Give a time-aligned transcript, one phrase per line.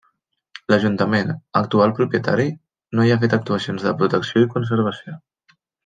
[0.71, 1.29] L’Ajuntament,
[1.61, 2.47] actual propietari,
[2.97, 5.21] no hi ha fet actuacions de protecció i conservació.